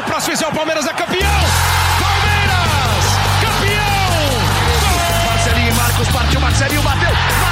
[0.00, 1.40] o próximo é o Palmeiras é campeão!
[2.00, 3.04] Palmeiras!
[3.42, 5.26] Campeão!
[5.26, 7.49] Marcelinho e Marcos partiu, Marcelinho bateu!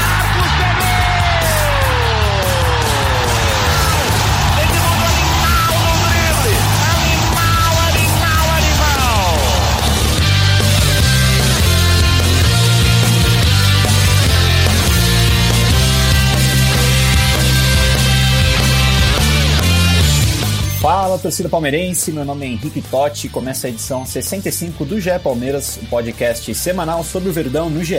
[21.08, 25.78] Fala, torcida palmeirense, meu nome é Henrique Totti começa a edição 65 do GE Palmeiras,
[25.82, 27.94] um podcast semanal sobre o Verdão no GE.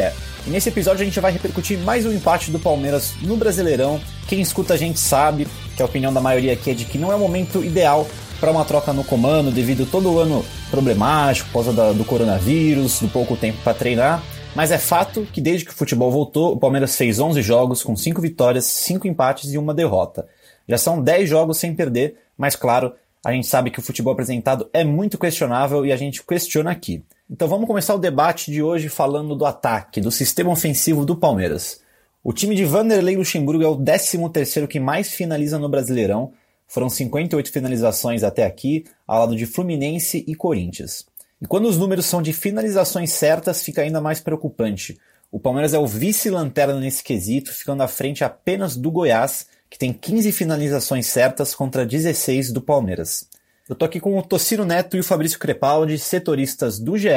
[0.46, 4.00] E nesse episódio a gente vai repercutir mais um empate do Palmeiras no Brasileirão.
[4.28, 7.12] Quem escuta a gente sabe que a opinião da maioria aqui é de que não
[7.12, 8.08] é o momento ideal
[8.40, 13.08] para uma troca no comando devido todo o ano problemático por causa do coronavírus, do
[13.08, 14.24] pouco tempo para treinar.
[14.56, 17.96] Mas é fato que desde que o futebol voltou, o Palmeiras fez 11 jogos com
[17.96, 20.28] 5 vitórias, 5 empates e uma derrota.
[20.68, 22.94] Já são 10 jogos sem perder, mas claro,
[23.24, 27.04] a gente sabe que o futebol apresentado é muito questionável e a gente questiona aqui.
[27.30, 31.82] Então vamos começar o debate de hoje falando do ataque, do sistema ofensivo do Palmeiras.
[32.24, 36.32] O time de Vanderlei Luxemburgo é o 13º que mais finaliza no Brasileirão.
[36.66, 41.06] Foram 58 finalizações até aqui, ao lado de Fluminense e Corinthians.
[41.42, 44.98] E quando os números são de finalizações certas, fica ainda mais preocupante.
[45.30, 49.94] O Palmeiras é o vice-lanterna nesse quesito, ficando à frente apenas do Goiás, que tem
[49.94, 53.30] 15 finalizações certas contra 16 do Palmeiras.
[53.68, 57.10] Eu tô aqui com o Tociro Neto e o Fabrício Crepaldi, setoristas do GE,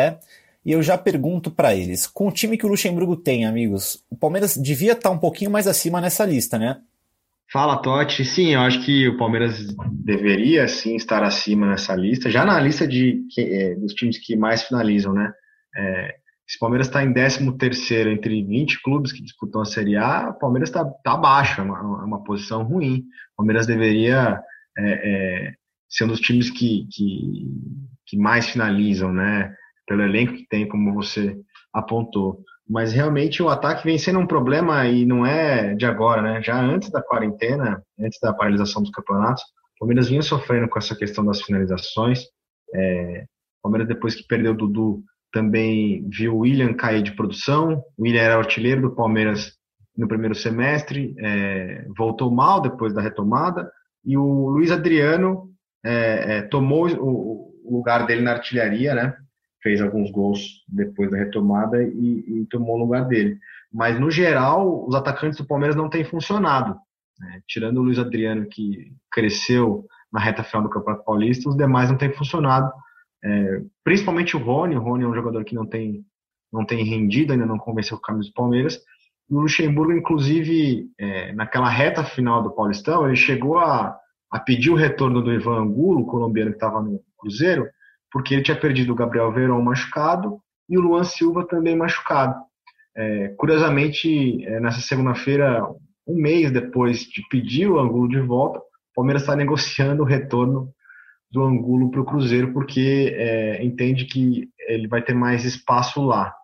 [0.65, 4.17] e eu já pergunto para eles, com o time que o Luxemburgo tem, amigos, o
[4.17, 6.79] Palmeiras devia estar tá um pouquinho mais acima nessa lista, né?
[7.53, 8.25] Fala, Totti.
[8.25, 12.89] Sim, eu acho que o Palmeiras deveria sim estar acima nessa lista, já na lista
[12.89, 15.33] de, é, dos times que mais finalizam, né?
[15.77, 16.17] É,
[16.53, 20.29] se o Palmeiras está em 13 terceiro entre 20 clubes que disputam a Série A,
[20.29, 22.99] o Palmeiras está tá abaixo, é uma, é uma, posição ruim.
[23.33, 24.39] O Palmeiras deveria
[24.77, 25.55] é, é,
[25.89, 27.47] ser um dos times que, que,
[28.07, 29.55] que mais finalizam, né?
[29.87, 31.35] Pelo elenco que tem, como você
[31.73, 32.45] apontou.
[32.69, 36.43] Mas realmente o ataque vem sendo um problema e não é de agora, né?
[36.43, 40.95] Já antes da quarentena, antes da paralisação dos campeonatos, o Palmeiras vinha sofrendo com essa
[40.95, 42.25] questão das finalizações.
[42.75, 43.25] É,
[43.61, 45.03] o Palmeiras, depois que perdeu o Dudu,
[45.33, 47.83] também viu o William cair de produção.
[47.97, 49.53] O William era artilheiro do Palmeiras
[49.97, 53.71] no primeiro semestre, é, voltou mal depois da retomada.
[54.05, 55.51] E o Luiz Adriano
[55.85, 59.17] é, é, tomou o, o, lugar dele na artilharia, né?
[59.63, 63.39] Fez alguns gols depois da retomada e, e, tomou o lugar dele.
[63.73, 66.77] Mas, no geral, os atacantes do Palmeiras não têm funcionado.
[67.19, 67.41] Né?
[67.47, 71.97] Tirando o Luiz Adriano, que cresceu na reta final do Campeonato Paulista, os demais não
[71.97, 72.73] têm funcionado.
[73.25, 76.05] É, principalmente o Rony, o Rony é um jogador que não tem,
[76.53, 78.81] não tem rendido, ainda não convenceu o caminho do Palmeiras.
[79.31, 83.97] o Luxemburgo, inclusive, é, naquela reta final do Paulistão, ele chegou a,
[84.31, 87.69] a pedir o retorno do Ivan Angulo, colombiano que estava no Cruzeiro,
[88.11, 92.35] porque ele tinha perdido o Gabriel Verón machucado e o Luan Silva também machucado.
[92.95, 95.67] É, curiosamente, é, nessa segunda-feira,
[96.07, 100.73] um mês depois de pedir o Angulo de volta, o Palmeiras está negociando o retorno
[101.33, 106.35] do Angulo para o Cruzeiro, porque é, entende que ele vai ter mais espaço lá.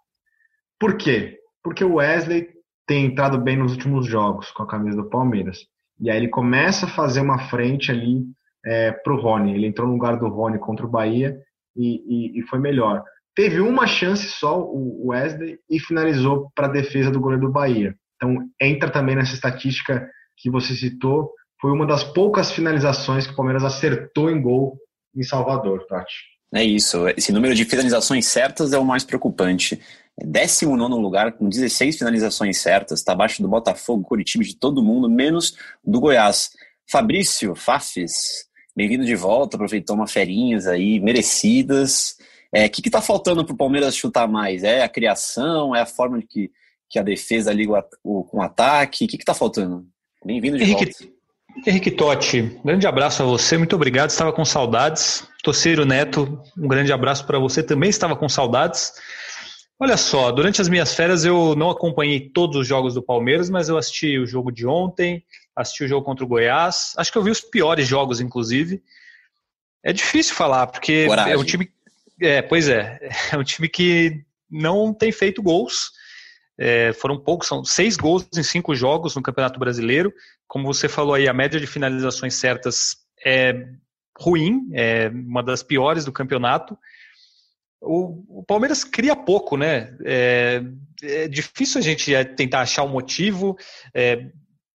[0.81, 1.39] Por quê?
[1.63, 2.49] Porque o Wesley
[2.87, 5.59] tem entrado bem nos últimos jogos com a camisa do Palmeiras.
[6.01, 8.25] E aí ele começa a fazer uma frente ali
[8.65, 9.55] é, para o Rony.
[9.55, 11.37] Ele entrou no lugar do Rony contra o Bahia
[11.77, 13.03] e, e, e foi melhor.
[13.35, 17.95] Teve uma chance só o Wesley e finalizou para a defesa do goleiro do Bahia.
[18.17, 23.37] Então entra também nessa estatística que você citou foi uma das poucas finalizações que o
[23.37, 24.79] Palmeiras acertou em gol
[25.15, 26.15] em Salvador, Tati.
[26.55, 27.07] É isso.
[27.09, 29.81] Esse número de finalizações certas é o mais preocupante.
[30.25, 35.57] 19 lugar, com 16 finalizações certas, está abaixo do Botafogo, Curitiba, de todo mundo, menos
[35.85, 36.51] do Goiás.
[36.91, 42.17] Fabrício Fafes, bem-vindo de volta, aproveitou uma ferinhas aí, merecidas.
[42.53, 44.65] O é, que está faltando para o Palmeiras chutar mais?
[44.65, 45.77] É a criação?
[45.77, 46.51] É a forma de que,
[46.89, 49.05] que a defesa liga o, com o ataque?
[49.05, 49.87] O que está faltando?
[50.25, 51.18] Bem-vindo de Henrique, volta.
[51.67, 55.27] Henrique Totti, grande abraço a você, muito obrigado, estava com saudades.
[55.43, 58.93] Toceiro Neto, um grande abraço para você, também estava com saudades.
[59.81, 63.69] Olha só, durante as minhas férias eu não acompanhei todos os jogos do Palmeiras, mas
[63.69, 65.25] eu assisti o jogo de ontem,
[65.55, 68.83] assisti o jogo contra o Goiás, acho que eu vi os piores jogos, inclusive.
[69.83, 71.33] É difícil falar, porque Coragem.
[71.33, 71.71] é um time.
[72.21, 72.99] É, pois é,
[73.33, 75.93] é um time que não tem feito gols.
[76.61, 80.13] É, foram poucos, são seis gols em cinco jogos no Campeonato Brasileiro.
[80.49, 83.67] Como você falou aí, a média de finalizações certas é
[84.19, 86.77] ruim, é uma das piores do campeonato.
[87.81, 89.97] O, o Palmeiras cria pouco, né?
[90.05, 90.63] É,
[91.03, 93.57] é, difícil a gente tentar achar um motivo.
[93.95, 94.31] É,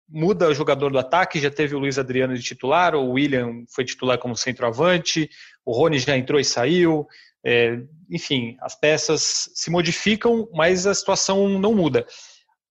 [0.08, 3.84] muda o jogador do ataque, já teve o Luiz Adriano de titular, o William foi
[3.84, 5.28] titular como centroavante,
[5.64, 7.06] o Rony já entrou e saiu,
[7.44, 7.80] é,
[8.10, 12.06] enfim, as peças se modificam, mas a situação não muda.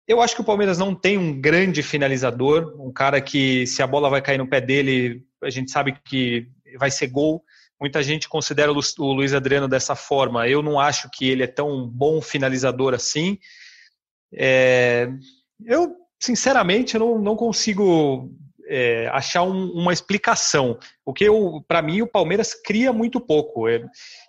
[0.07, 3.87] Eu acho que o Palmeiras não tem um grande finalizador, um cara que, se a
[3.87, 7.43] bola vai cair no pé dele, a gente sabe que vai ser gol.
[7.79, 10.47] Muita gente considera o Luiz Adriano dessa forma.
[10.47, 13.39] Eu não acho que ele é tão bom finalizador assim.
[14.33, 15.09] É,
[15.65, 18.31] eu, sinceramente, não, não consigo
[18.71, 20.79] é, achar um, uma explicação.
[21.03, 21.27] Porque,
[21.67, 23.67] para mim, o Palmeiras cria muito pouco.
[23.67, 23.83] É,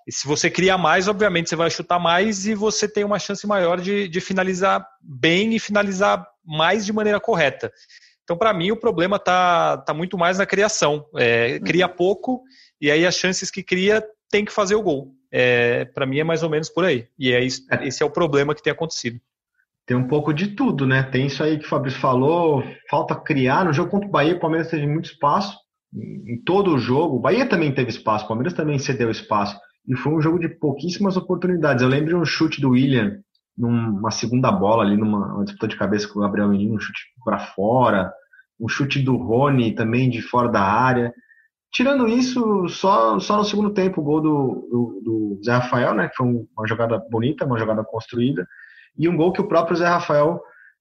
[0.07, 3.47] e se você cria mais, obviamente você vai chutar mais e você tem uma chance
[3.47, 7.73] maior de, de finalizar bem e finalizar mais de maneira correta.
[8.25, 11.07] Então, para mim, o problema está tá muito mais na criação.
[11.17, 11.95] É, cria uhum.
[11.95, 12.43] pouco
[12.81, 15.15] e aí as chances que cria tem que fazer o gol.
[15.31, 17.07] É, para mim é mais ou menos por aí.
[17.19, 17.87] E é isso, é.
[17.87, 19.21] esse é o problema que tem acontecido.
[19.87, 21.03] Tem um pouco de tudo, né?
[21.03, 23.65] Tem isso aí que o Fabrício falou, falta criar.
[23.65, 25.59] No jogo contra o Bahia, o Palmeiras teve muito espaço.
[25.95, 29.59] Em todo o jogo, o Bahia também teve espaço, o Palmeiras também cedeu espaço.
[29.87, 31.83] E foi um jogo de pouquíssimas oportunidades.
[31.83, 33.19] Eu lembro de um chute do William
[33.57, 37.39] numa segunda bola ali, numa disputa de cabeça com o Gabriel Menino, um chute para
[37.39, 38.13] fora,
[38.59, 41.13] um chute do Rony também de fora da área.
[41.73, 46.09] Tirando isso, só, só no segundo tempo o gol do, do, do Zé Rafael, né,
[46.09, 48.47] que foi uma jogada bonita, uma jogada construída,
[48.99, 50.41] e um gol que o próprio Zé Rafael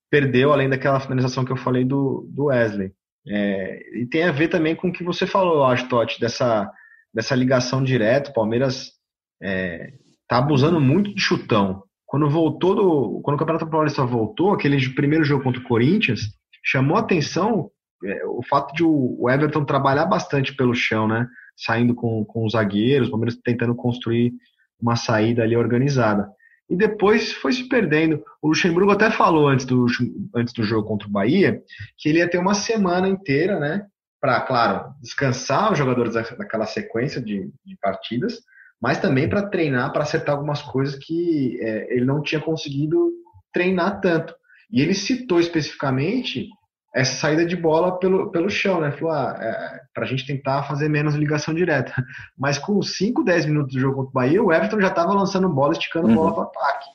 [0.10, 2.92] perdeu, além daquela finalização que eu falei do, do Wesley.
[3.28, 6.70] É, e tem a ver também com o que você falou, acho, Totti, dessa,
[7.14, 8.30] dessa ligação direta.
[8.30, 8.94] O Palmeiras está
[9.42, 9.94] é,
[10.28, 11.84] tá abusando muito de chutão.
[12.06, 16.22] Quando voltou do, quando o Campeonato Paulista voltou, aquele primeiro jogo contra o Corinthians,
[16.64, 17.72] chamou atenção
[18.04, 21.28] é, o fato de o Everton trabalhar bastante pelo chão, né?
[21.56, 24.34] Saindo com, com os zagueiros, o Palmeiras tentando construir
[24.82, 26.28] uma saída ali organizada.
[26.72, 28.24] E depois foi se perdendo.
[28.42, 29.88] O Luxemburgo até falou antes do,
[30.34, 31.62] antes do jogo contra o Bahia
[31.98, 33.86] que ele ia ter uma semana inteira, né?
[34.22, 38.40] Para, claro, descansar os jogadores daquela sequência de, de partidas,
[38.82, 43.12] mas também para treinar, para acertar algumas coisas que é, ele não tinha conseguido
[43.52, 44.34] treinar tanto.
[44.72, 46.48] E ele citou especificamente
[46.94, 48.92] essa saída de bola pelo, pelo chão, né?
[48.92, 51.94] Falou, ah, é, para a gente tentar fazer menos ligação direta.
[52.38, 55.48] Mas com 5, 10 minutos do jogo contra o Bahia, o Everton já estava lançando
[55.48, 56.16] bola, esticando uhum.
[56.16, 56.90] bola para ataque.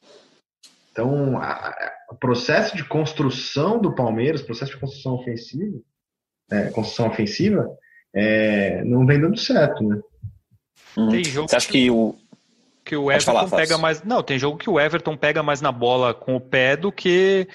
[0.92, 1.34] Então,
[2.10, 5.78] o processo de construção do Palmeiras, processo de construção ofensiva,
[6.50, 7.68] é, construção ofensiva,
[8.14, 10.00] é, não vem dando certo, né?
[10.96, 11.08] Uhum.
[11.08, 12.14] Tem jogo Você acha que o
[12.82, 15.72] que o Everton falar, pega mais, não, tem jogo que o Everton pega mais na
[15.72, 17.48] bola com o pé do que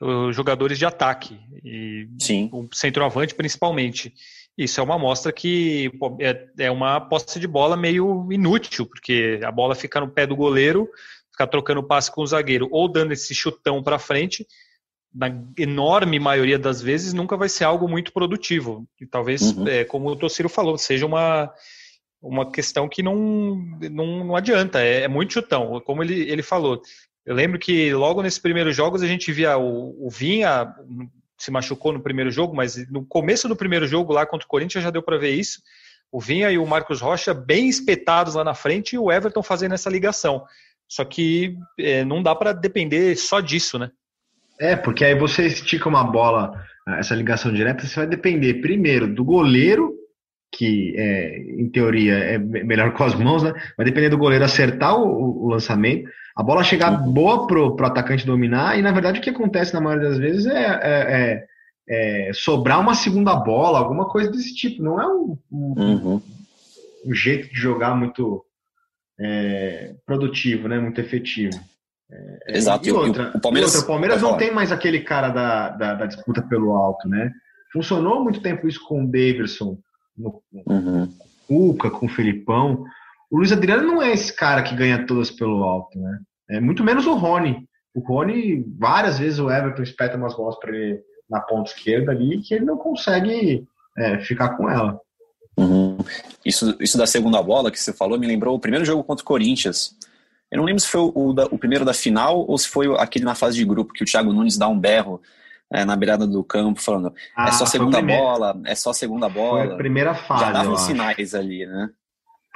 [0.00, 2.48] os jogadores de ataque e Sim.
[2.52, 4.12] o centroavante principalmente.
[4.56, 5.90] Isso é uma amostra que
[6.20, 10.34] é, é uma posse de bola meio inútil, porque a bola fica no pé do
[10.34, 10.88] goleiro,
[11.30, 14.46] ficar trocando passe com o zagueiro ou dando esse chutão para frente,
[15.14, 18.86] na enorme maioria das vezes nunca vai ser algo muito produtivo.
[19.00, 19.66] E talvez, uhum.
[19.66, 21.52] é, como o Tociro falou, seja uma
[22.20, 23.14] uma questão que não,
[23.90, 25.80] não, não adianta, é, é, muito chutão.
[25.80, 26.82] Como ele, ele falou,
[27.28, 30.74] eu lembro que logo nesses primeiros jogos a gente via o, o Vinha
[31.36, 34.82] se machucou no primeiro jogo, mas no começo do primeiro jogo lá contra o Corinthians
[34.82, 35.60] já deu para ver isso.
[36.10, 39.74] O Vinha e o Marcos Rocha bem espetados lá na frente e o Everton fazendo
[39.74, 40.42] essa ligação.
[40.88, 43.90] Só que é, não dá para depender só disso, né?
[44.58, 46.64] É, porque aí você estica uma bola,
[46.96, 49.98] essa ligação direta, você vai depender primeiro do goleiro
[50.50, 53.52] que é, em teoria é melhor com as mãos, né?
[53.76, 58.24] Vai depender do goleiro acertar o, o lançamento, a bola chegar boa pro, pro atacante
[58.24, 61.46] dominar, e na verdade o que acontece na maioria das vezes é, é,
[61.88, 64.80] é, é sobrar uma segunda bola, alguma coisa desse tipo.
[64.80, 66.22] Não é um, um, uhum.
[67.06, 68.44] um jeito de jogar muito
[69.18, 70.78] é, produtivo, né?
[70.78, 71.58] Muito efetivo.
[72.08, 72.88] É, Exato.
[72.88, 76.06] E outra, o Palmeiras, outra, o Palmeiras não tem mais aquele cara da, da, da,
[76.06, 77.32] disputa pelo alto, né?
[77.72, 79.76] Funcionou muito tempo isso com o Davidson,
[80.16, 81.12] no, uhum.
[81.48, 82.84] Cuca, com o Felipão.
[83.30, 86.18] O Luiz Adriano não é esse cara que ganha todas pelo alto, né?
[86.50, 87.68] É muito menos o Rony.
[87.94, 92.40] O Rony, várias vezes o Everton espeta umas bolas para ele na ponta esquerda ali
[92.40, 93.66] que ele não consegue
[93.98, 94.98] é, ficar com ela.
[95.58, 95.98] Uhum.
[96.44, 99.26] Isso, isso da segunda bola que você falou me lembrou o primeiro jogo contra o
[99.26, 99.94] Corinthians.
[100.50, 102.86] Eu não lembro se foi o, o, da, o primeiro da final ou se foi
[102.98, 105.20] aquele na fase de grupo que o Thiago Nunes dá um berro
[105.70, 109.64] é, na beirada do campo, falando: ah, é só segunda bola, é só segunda bola.
[109.64, 110.44] Foi a primeira fase.
[110.44, 111.90] Já dava uns sinais ali, né?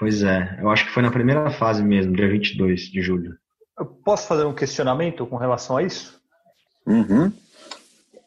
[0.02, 3.36] Pois é, eu acho que foi na primeira fase mesmo, dia 22 de julho.
[3.78, 6.20] Eu posso fazer um questionamento com relação a isso?
[6.84, 7.32] Uhum.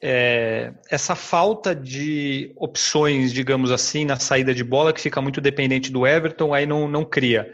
[0.02, 5.92] É, essa falta de opções, digamos assim, na saída de bola, que fica muito dependente
[5.92, 7.52] do Everton, aí não, não cria.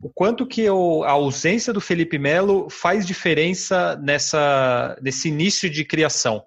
[0.00, 5.84] O quanto que o, a ausência do Felipe Melo faz diferença nessa, nesse início de
[5.84, 6.44] criação?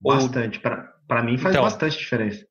[0.00, 0.60] Bastante.
[0.64, 0.72] Ou...
[1.06, 2.44] Para mim faz então, bastante diferença.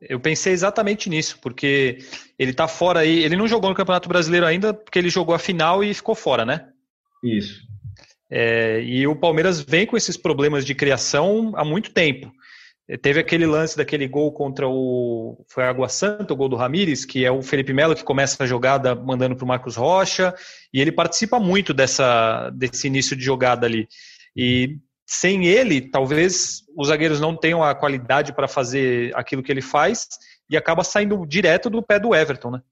[0.00, 1.98] Eu pensei exatamente nisso, porque
[2.38, 3.24] ele tá fora aí.
[3.24, 6.44] Ele não jogou no Campeonato Brasileiro ainda, porque ele jogou a final e ficou fora,
[6.44, 6.68] né?
[7.24, 7.62] Isso.
[8.30, 12.30] É, e o Palmeiras vem com esses problemas de criação há muito tempo.
[13.02, 15.44] Teve aquele lance daquele gol contra o.
[15.48, 18.46] Foi Água Santa, o gol do Ramires, que é o Felipe Melo que começa a
[18.46, 20.32] jogada mandando para o Marcos Rocha,
[20.72, 23.88] e ele participa muito dessa, desse início de jogada ali.
[24.36, 24.76] E
[25.06, 30.08] sem ele, talvez os zagueiros não tenham a qualidade para fazer aquilo que ele faz
[30.50, 32.62] e acaba saindo direto do pé do Everton, né?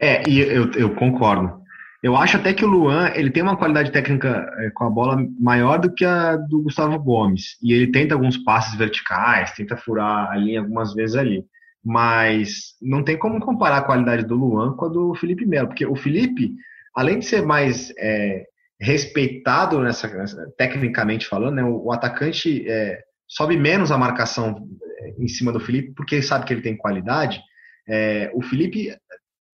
[0.00, 1.62] É, e eu, eu concordo.
[2.02, 5.16] Eu acho até que o Luan ele tem uma qualidade técnica é, com a bola
[5.40, 7.56] maior do que a do Gustavo Gomes.
[7.62, 11.44] E ele tenta alguns passes verticais, tenta furar a linha algumas vezes ali.
[11.84, 15.86] Mas não tem como comparar a qualidade do Luan com a do Felipe Melo, porque
[15.86, 16.54] o Felipe,
[16.94, 18.44] além de ser mais é,
[18.80, 20.08] respeitado nessa,
[20.56, 24.68] tecnicamente falando, né, o, o atacante é, sobe menos a marcação
[25.00, 27.40] é, em cima do Felipe porque sabe que ele tem qualidade.
[27.88, 28.96] É, o Felipe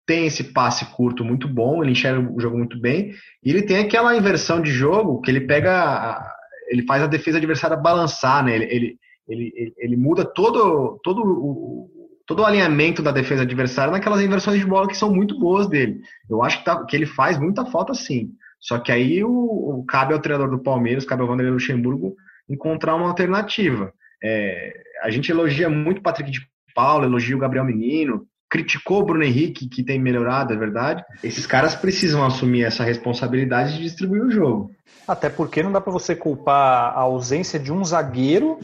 [0.05, 3.13] tem esse passe curto muito bom, ele enxerga o jogo muito bem,
[3.43, 6.21] e ele tem aquela inversão de jogo que ele pega,
[6.69, 8.55] ele faz a defesa adversária balançar, né?
[8.55, 8.97] Ele, ele,
[9.27, 11.89] ele, ele muda todo, todo o,
[12.25, 16.01] todo o alinhamento da defesa adversária naquelas inversões de bola que são muito boas dele.
[16.29, 18.31] Eu acho que, tá, que ele faz muita falta sim.
[18.61, 22.15] Só que aí o, o cabe ao treinador do Palmeiras, cabe ao Vanderlei Luxemburgo
[22.47, 23.91] encontrar uma alternativa.
[24.23, 29.05] É, a gente elogia muito o Patrick de Paula, elogia o Gabriel Menino, criticou o
[29.05, 31.03] Bruno Henrique, que tem melhorado, é verdade.
[31.23, 34.71] Esses caras precisam assumir essa responsabilidade de distribuir o jogo.
[35.07, 38.59] Até porque não dá para você culpar a ausência de um zagueiro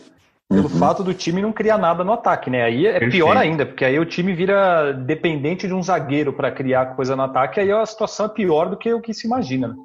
[0.50, 0.80] pelo uhum.
[0.80, 2.64] fato do time não criar nada no ataque, né?
[2.64, 3.12] Aí é Perfeito.
[3.12, 7.24] pior ainda, porque aí o time vira dependente de um zagueiro para criar coisa no
[7.24, 9.70] ataque, aí a situação é pior do que o que se imagina.
[9.70, 9.76] Né?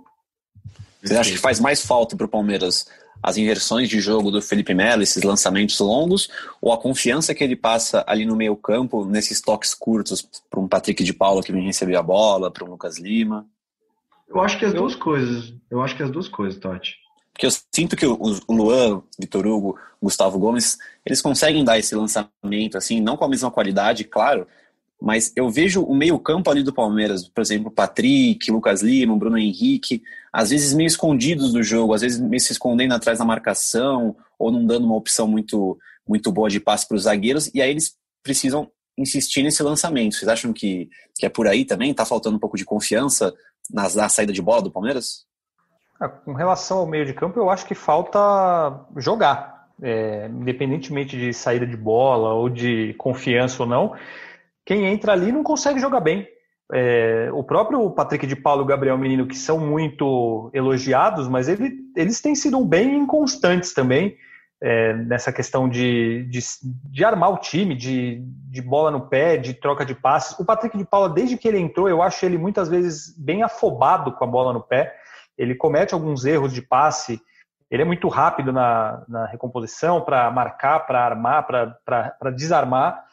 [1.03, 2.87] Você acha que faz mais falta para o Palmeiras
[3.21, 6.29] as inversões de jogo do Felipe Melo, esses lançamentos longos,
[6.61, 10.67] ou a confiança que ele passa ali no meio campo, nesses toques curtos, para um
[10.67, 13.47] Patrick de Paula que vem receber a bola, para um Lucas Lima?
[14.29, 15.55] Eu acho que as duas coisas.
[15.71, 16.97] Eu acho que as duas coisas, Totti.
[17.33, 22.77] Porque eu sinto que o Luan, Vitor Hugo, Gustavo Gomes, eles conseguem dar esse lançamento,
[22.77, 24.47] assim, não com a mesma qualidade, claro,
[25.03, 30.03] mas eu vejo o meio-campo ali do Palmeiras, por exemplo, Patrick, Lucas Lima, Bruno Henrique,
[30.33, 34.53] às vezes meio escondidos do jogo, às vezes meio se escondendo atrás da marcação, ou
[34.53, 37.97] não dando uma opção muito, muito boa de passe para os zagueiros, e aí eles
[38.23, 40.15] precisam insistir nesse lançamento.
[40.15, 41.91] Vocês acham que, que é por aí também?
[41.91, 43.35] Está faltando um pouco de confiança
[43.73, 45.25] na, na saída de bola do Palmeiras?
[46.03, 48.19] Ah, com relação ao meio de campo, eu acho que falta
[48.97, 49.69] jogar.
[49.81, 53.95] É, independentemente de saída de bola ou de confiança ou não,
[54.65, 56.27] quem entra ali não consegue jogar bem.
[56.73, 61.49] É, o próprio Patrick de Paulo e o Gabriel Menino, que são muito elogiados, mas
[61.49, 64.17] ele, eles têm sido bem inconstantes também
[64.61, 66.41] é, nessa questão de, de,
[66.91, 70.39] de, armar o time, de, de bola no pé, de troca de passes.
[70.39, 74.13] O Patrick de Paula, desde que ele entrou, eu acho ele muitas vezes bem afobado
[74.13, 74.97] com a bola no pé.
[75.37, 77.21] Ele comete alguns erros de passe.
[77.71, 83.05] Ele é muito rápido na, na recomposição para marcar, para armar, para desarmar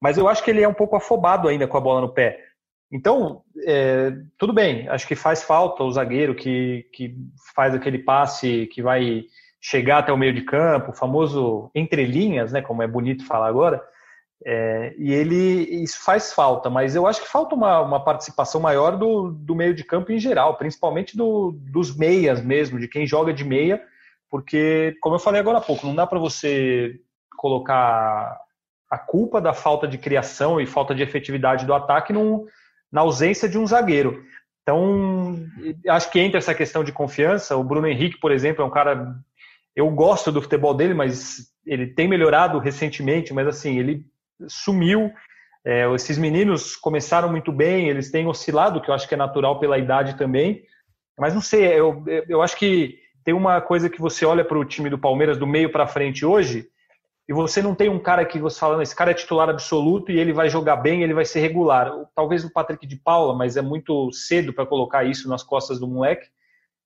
[0.00, 2.42] mas eu acho que ele é um pouco afobado ainda com a bola no pé.
[2.90, 7.14] Então, é, tudo bem, acho que faz falta o zagueiro que, que
[7.54, 9.24] faz aquele passe que vai
[9.60, 13.46] chegar até o meio de campo, o famoso entre linhas, né, como é bonito falar
[13.46, 13.80] agora,
[14.44, 18.96] é, e ele isso faz falta, mas eu acho que falta uma, uma participação maior
[18.96, 23.34] do, do meio de campo em geral, principalmente do, dos meias mesmo, de quem joga
[23.34, 23.82] de meia,
[24.30, 27.00] porque, como eu falei agora há pouco, não dá para você
[27.36, 28.40] colocar
[28.88, 32.46] a culpa da falta de criação e falta de efetividade do ataque num,
[32.90, 34.24] na ausência de um zagueiro.
[34.62, 35.36] Então,
[35.88, 37.56] acho que entra essa questão de confiança.
[37.56, 39.16] O Bruno Henrique, por exemplo, é um cara.
[39.74, 44.04] Eu gosto do futebol dele, mas ele tem melhorado recentemente, mas assim, ele
[44.48, 45.12] sumiu.
[45.64, 49.58] É, esses meninos começaram muito bem, eles têm oscilado, que eu acho que é natural
[49.60, 50.62] pela idade também.
[51.18, 54.64] Mas não sei, eu, eu acho que tem uma coisa que você olha para o
[54.64, 56.66] time do Palmeiras do meio para frente hoje,
[57.30, 60.18] e você não tem um cara que você fala, esse cara é titular absoluto e
[60.18, 61.92] ele vai jogar bem, ele vai ser regular.
[62.12, 65.86] Talvez o Patrick de Paula, mas é muito cedo para colocar isso nas costas do
[65.86, 66.26] moleque.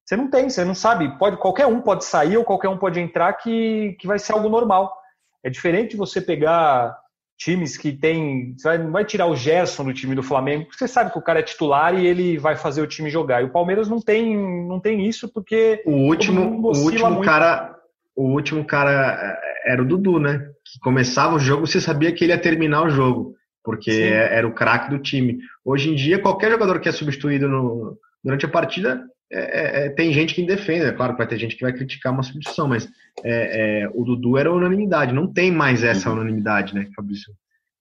[0.05, 1.17] Você não tem, você não sabe.
[1.17, 4.51] Pode, qualquer um pode sair ou qualquer um pode entrar que, que vai ser algo
[4.51, 4.95] normal.
[5.43, 6.95] É diferente você pegar
[7.39, 8.55] times que tem.
[8.57, 11.23] Você não vai tirar o Gerson do time do Flamengo, porque você sabe que o
[11.23, 13.43] cara é titular e ele vai fazer o time jogar.
[13.43, 14.37] E o Palmeiras não tem,
[14.67, 15.83] não tem isso, porque.
[15.87, 17.75] O último, o último cara.
[18.17, 20.39] O último cara era o Dudu, né?
[20.65, 24.03] Que começava o jogo, você sabia que ele ia terminar o jogo, porque Sim.
[24.03, 25.39] É, era o craque do time.
[25.65, 29.89] Hoje em dia, qualquer jogador que é substituído no, durante a partida, é, é, é,
[29.91, 30.85] tem gente que defende.
[30.85, 32.89] É claro que vai ter gente que vai criticar uma substituição, mas
[33.23, 35.13] é, é, o Dudu era unanimidade.
[35.13, 36.17] Não tem mais essa uhum.
[36.17, 37.33] unanimidade, né, Fabrício?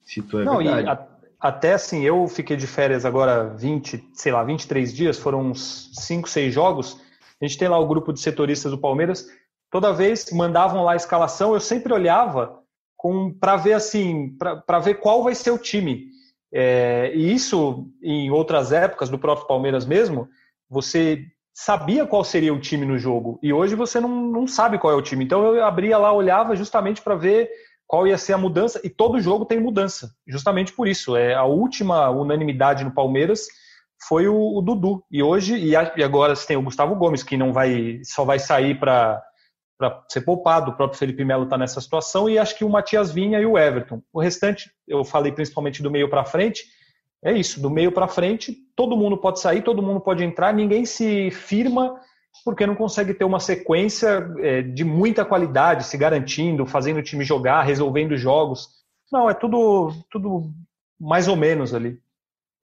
[0.01, 0.87] Se tu é Não, verdade.
[0.87, 1.07] E a,
[1.39, 6.29] até assim, eu fiquei de férias agora 20, sei lá, 23 dias, foram uns 5,
[6.29, 6.99] 6 jogos.
[7.41, 9.27] A gente tem lá o grupo de setoristas do Palmeiras.
[9.69, 12.59] Toda vez mandavam lá a escalação, eu sempre olhava
[13.39, 16.07] para ver assim, para ver qual vai ser o time.
[16.53, 20.29] É, e isso, em outras épocas, do próprio Palmeiras mesmo,
[20.73, 23.39] você sabia qual seria o time no jogo.
[23.41, 25.23] E hoje você não, não sabe qual é o time.
[25.23, 27.49] Então eu abria lá, olhava justamente para ver
[27.85, 28.81] qual ia ser a mudança.
[28.83, 31.15] E todo jogo tem mudança, justamente por isso.
[31.15, 33.47] É A última unanimidade no Palmeiras
[34.07, 35.03] foi o, o Dudu.
[35.11, 38.79] E hoje, e agora você tem o Gustavo Gomes, que não vai, só vai sair
[38.79, 39.21] para
[39.77, 40.71] para ser poupado.
[40.71, 43.57] O próprio Felipe Melo está nessa situação e acho que o Matias Vinha e o
[43.57, 44.01] Everton.
[44.13, 46.63] O restante, eu falei principalmente do meio para frente,
[47.23, 50.85] é isso, do meio para frente, todo mundo pode sair, todo mundo pode entrar, ninguém
[50.85, 51.95] se firma
[52.43, 57.23] porque não consegue ter uma sequência é, de muita qualidade, se garantindo, fazendo o time
[57.23, 58.67] jogar, resolvendo jogos.
[59.11, 60.51] Não, é tudo, tudo
[60.99, 61.99] mais ou menos ali.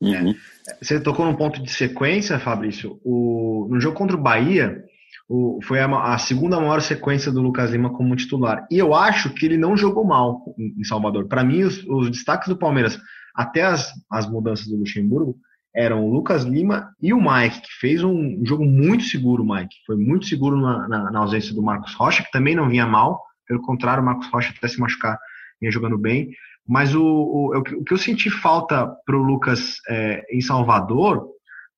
[0.02, 0.34] Uhum.
[0.80, 2.98] Você tocou num ponto de sequência, Fabrício.
[3.04, 4.82] O, no jogo contra o Bahia,
[5.28, 8.66] o, foi a, a, segunda maior sequência do Lucas Lima como titular.
[8.70, 11.28] E eu acho que ele não jogou mal em, Salvador.
[11.28, 12.98] Para mim, os, os, destaques do Palmeiras,
[13.40, 15.36] até as, as mudanças do Luxemburgo,
[15.74, 19.76] eram o Lucas Lima e o Mike, que fez um jogo muito seguro, Mike.
[19.86, 23.22] Foi muito seguro na, na, na ausência do Marcos Rocha, que também não vinha mal.
[23.46, 25.18] Pelo contrário, o Marcos Rocha até se machucar,
[25.60, 26.30] vinha jogando bem.
[26.66, 31.26] Mas o, o, o que eu senti falta para o Lucas é, em Salvador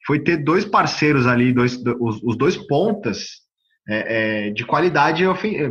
[0.07, 3.43] foi ter dois parceiros ali, dois, os, os dois pontas
[3.89, 5.23] é, é, de qualidade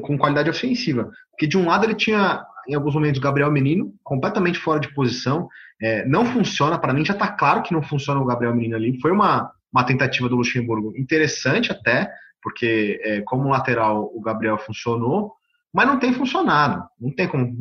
[0.01, 1.10] com qualidade ofensiva.
[1.31, 4.94] Porque de um lado ele tinha, em alguns momentos, o Gabriel Menino, completamente fora de
[4.94, 5.48] posição.
[5.82, 9.00] É, não funciona, para mim já está claro que não funciona o Gabriel Menino ali.
[9.00, 15.34] Foi uma, uma tentativa do Luxemburgo interessante até, porque é, como lateral o Gabriel funcionou,
[15.74, 16.84] mas não tem funcionado.
[17.00, 17.56] Não tem como.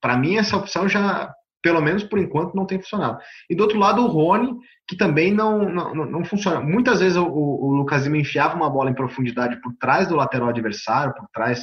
[0.00, 3.18] Para mim, essa opção já pelo menos por enquanto, não tem funcionado.
[3.48, 4.56] E do outro lado, o Rony,
[4.88, 6.60] que também não, não, não funciona.
[6.60, 10.48] Muitas vezes o, o, Lucas Lima enfiava uma bola em profundidade por trás do lateral
[10.48, 11.62] adversário, por trás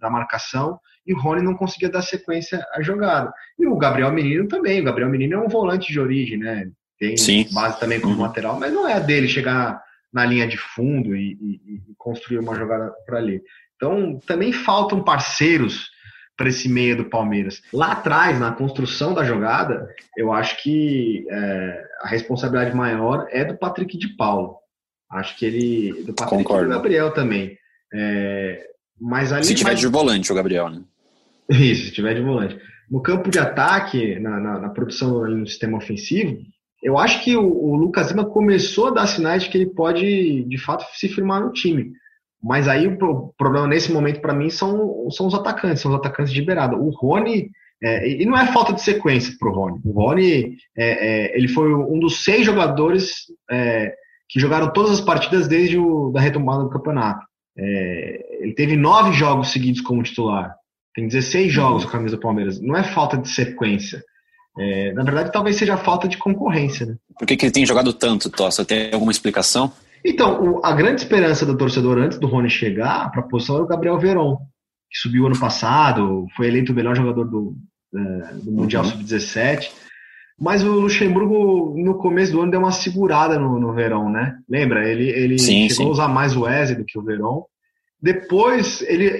[0.00, 3.32] da, marcação, e o Rony não conseguia dar sequência à jogada.
[3.58, 4.80] E o Gabriel Menino também.
[4.80, 6.70] O Gabriel Menino é um volante de origem, né?
[6.98, 7.46] Tem Sim.
[7.52, 8.22] base também como uhum.
[8.22, 12.54] lateral, mas não é dele chegar na linha de fundo e, e, e construir uma
[12.54, 13.40] jogada por ali.
[13.76, 15.88] Então, também faltam parceiros
[16.36, 17.62] para esse meia do Palmeiras.
[17.70, 23.58] Lá atrás, na construção da jogada, eu acho que é, a responsabilidade maior é do
[23.58, 24.56] Patrick de Paulo.
[25.10, 26.02] Acho que ele.
[26.04, 26.64] Do Patrick Concordo.
[26.64, 27.58] e do Gabriel também.
[27.92, 28.66] É,
[29.00, 30.82] mas ali, se tiver de volante, o Gabriel, né?
[31.48, 32.58] Isso, se tiver de volante.
[32.90, 36.36] No campo de ataque, na, na, na produção no sistema ofensivo,
[36.82, 40.44] eu acho que o, o Lucas Lima começou a dar sinais de que ele pode,
[40.44, 41.92] de fato, se firmar no time.
[42.42, 46.32] Mas aí o problema nesse momento para mim são, são os atacantes, são os atacantes
[46.32, 46.74] de beirada.
[46.74, 47.50] O Rony,
[47.82, 49.80] é, e não é falta de sequência para o Rony.
[49.84, 53.94] O Rony, é, é, ele foi um dos seis jogadores é,
[54.28, 57.26] que jogaram todas as partidas desde o, da retomada do campeonato.
[57.58, 60.54] É, ele teve nove jogos seguidos como titular.
[60.94, 62.60] Tem 16 jogos com a camisa do Palmeiras.
[62.60, 64.02] Não é falta de sequência.
[64.58, 66.86] É, na verdade, talvez seja falta de concorrência.
[66.86, 66.96] Né?
[67.18, 68.64] Por que, que ele tem jogado tanto, Tossa?
[68.64, 69.72] Tem alguma explicação?
[70.04, 73.64] Então, o, a grande esperança do torcedor antes do Rony chegar para a posição era
[73.64, 74.36] o Gabriel Veron,
[74.90, 77.56] que subiu ano passado, foi eleito o melhor jogador do,
[77.94, 78.90] é, do Mundial uhum.
[78.90, 79.70] Sub-17.
[80.40, 84.38] Mas o Luxemburgo, no começo do ano, deu uma segurada no, no Verão, né?
[84.48, 84.88] Lembra?
[84.88, 85.84] Ele, ele sim, chegou sim.
[85.84, 87.44] a usar mais o Wesley do que o Verão.
[88.00, 89.12] Depois, ele,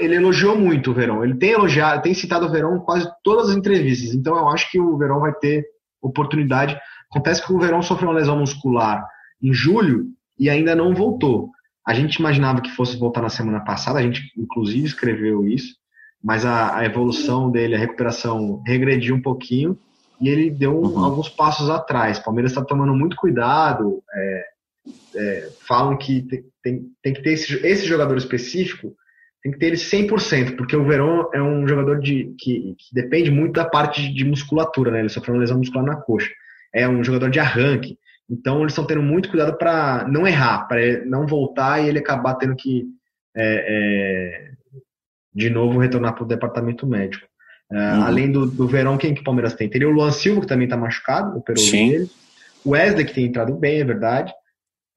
[0.00, 1.22] ele elogiou muito o Verão.
[1.22, 4.12] Ele tem elogiado, tem citado o Verão em quase todas as entrevistas.
[4.12, 5.64] Então, eu acho que o Verão vai ter
[6.02, 6.76] oportunidade.
[7.08, 9.06] Acontece que o Verão sofreu uma lesão muscular
[9.40, 11.50] em julho e ainda não voltou.
[11.86, 15.76] A gente imaginava que fosse voltar na semana passada, a gente inclusive escreveu isso,
[16.20, 19.78] mas a, a evolução dele, a recuperação regrediu um pouquinho
[20.20, 21.04] e ele deu uhum.
[21.04, 22.18] alguns passos atrás.
[22.18, 24.44] O Palmeiras está tomando muito cuidado, é,
[25.14, 28.94] é, falam que tem, tem, tem, que ter esse, esse jogador específico,
[29.42, 33.30] tem que ter ele 100%, porque o Verão é um jogador de, que, que depende
[33.30, 35.00] muito da parte de, de musculatura, né?
[35.00, 36.30] ele sofreu uma lesão muscular na coxa.
[36.74, 37.98] É um jogador de arranque,
[38.28, 42.34] então eles estão tendo muito cuidado para não errar, para não voltar e ele acabar
[42.34, 42.84] tendo que
[43.36, 44.50] é, é,
[45.32, 47.26] de novo retornar para o departamento médico.
[47.72, 48.02] É, uhum.
[48.04, 49.68] Além do, do Verão, quem que o Palmeiras tem?
[49.68, 51.90] Teria o Luan Silva, que também está machucado, operou Sim.
[51.90, 52.10] dele.
[52.64, 54.32] O Wesley, que tem entrado bem, é verdade.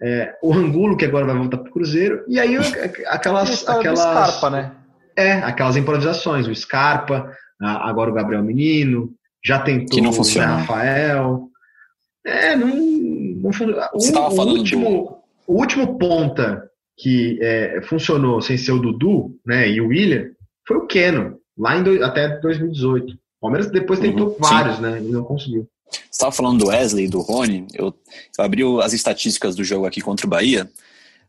[0.02, 2.24] É, o Angulo, que agora vai voltar para o Cruzeiro.
[2.28, 2.56] E aí
[3.08, 3.68] aquelas.
[3.68, 4.72] aquelas Scarpa, né?
[5.16, 6.48] É, aquelas improvisações.
[6.48, 9.12] O Scarpa, agora o Gabriel Menino,
[9.44, 10.54] já tentou que não funciona.
[10.54, 11.50] o Rafael.
[12.26, 13.90] É, não, não funciona.
[13.94, 14.02] O,
[14.36, 14.90] falando o último,
[15.48, 15.54] do...
[15.54, 20.32] o último ponta que é, funcionou sem ser o Dudu, né, e o William,
[20.68, 23.14] foi o Keno, lá em do, até 2018.
[23.14, 24.82] O Palmeiras depois tentou uhum, vários, sim.
[24.82, 25.00] né?
[25.00, 25.68] E não conseguiu.
[25.92, 27.68] Você estava falando do Wesley e do Rony.
[27.74, 27.94] Eu,
[28.38, 30.70] eu abri as estatísticas do jogo aqui contra o Bahia.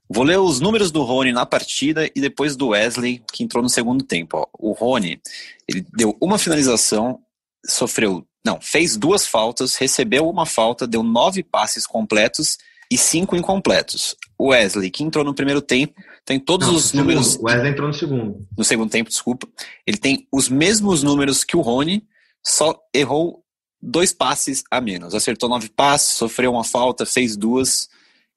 [0.08, 3.68] Vou ler os números do Rony na partida e depois do Wesley, que entrou no
[3.68, 4.38] segundo tempo.
[4.38, 4.46] Ó.
[4.58, 5.20] O Rony,
[5.68, 7.20] ele deu uma finalização,
[7.64, 12.58] sofreu, não, fez duas faltas, recebeu uma falta, deu nove passes completos
[12.90, 14.16] e cinco incompletos.
[14.36, 17.37] O Wesley, que entrou no primeiro tempo, tem todos não, os números.
[17.37, 18.46] O Wesley entrou no segundo.
[18.56, 19.48] No segundo tempo, desculpa.
[19.87, 22.06] Ele tem os mesmos números que o Rony,
[22.44, 23.44] só errou
[23.80, 25.14] dois passes a menos.
[25.14, 27.88] Acertou nove passes, sofreu uma falta, fez duas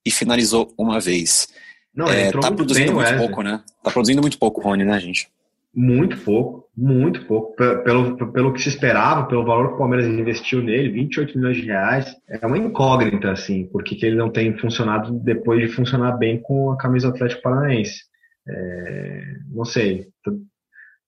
[0.05, 1.47] e finalizou uma vez.
[1.93, 3.27] Não, é, tá produzindo muito Wesley.
[3.27, 3.63] pouco, né?
[3.83, 5.29] Tá produzindo muito pouco o Rony, né, gente?
[5.75, 7.55] Muito pouco, muito pouco.
[7.55, 11.65] Pelo, pelo que se esperava, pelo valor que o Palmeiras investiu nele, 28 milhões de
[11.65, 16.71] reais, é uma incógnita, assim, porque ele não tem funcionado depois de funcionar bem com
[16.71, 18.03] a camisa Atlético Paranaense.
[18.47, 20.07] É, não sei,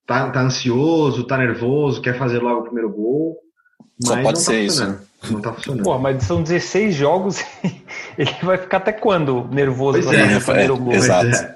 [0.08, 3.38] tá, tá ansioso, tá nervoso, quer fazer logo o primeiro gol,
[4.02, 5.00] Só pode tá ser isso, né?
[5.30, 5.84] Não tá funcionando.
[5.84, 7.44] Pô, mas são 16 jogos
[8.18, 10.94] ele vai ficar até quando nervoso pois é, o primeiro é, gol?
[10.94, 11.56] Exato.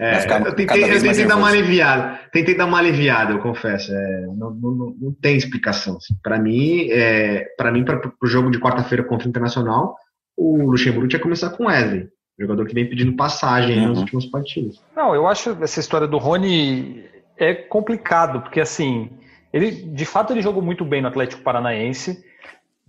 [0.00, 0.24] É.
[0.24, 3.92] Eu tentei, eu tentei dar uma aliviada, tentei dar uma aliviada, eu confesso.
[3.94, 5.98] É, não, não, não, tem explicação.
[5.98, 6.14] Assim.
[6.22, 9.94] Para mim, é, para mim, para o jogo de quarta-feira contra o Internacional,
[10.34, 12.08] o Luxemburgo tinha que começar com Wesley,
[12.38, 13.88] jogador que vem pedindo passagem uhum.
[13.88, 14.82] nos últimos partidos.
[14.96, 17.04] Não, eu acho essa história do Rony
[17.36, 19.10] é complicado, porque assim,
[19.52, 22.24] ele de fato ele jogou muito bem no Atlético Paranaense.